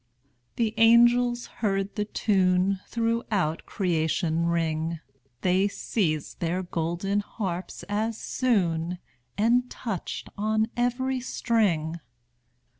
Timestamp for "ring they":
4.47-5.67